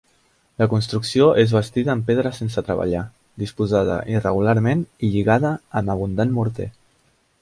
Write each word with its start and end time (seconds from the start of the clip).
La 0.61 0.67
construcció 0.69 1.25
és 1.41 1.51
bastida 1.57 1.93
en 1.97 2.01
pedra 2.07 2.31
sense 2.39 2.63
treballar, 2.69 3.03
disposada 3.43 3.99
irregularment 4.15 4.83
i 5.09 5.11
lligada 5.17 5.53
amb 5.83 5.95
abundant 5.97 6.35
morter. 6.41 6.69